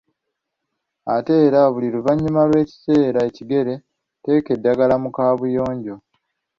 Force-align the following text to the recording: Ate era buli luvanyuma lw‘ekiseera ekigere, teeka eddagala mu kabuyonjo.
Ate 1.15 1.33
era 1.47 1.61
buli 1.73 1.87
luvanyuma 1.95 2.41
lw‘ekiseera 2.49 3.19
ekigere, 3.29 3.73
teeka 4.23 4.49
eddagala 4.55 4.95
mu 5.03 5.09
kabuyonjo. 5.15 5.95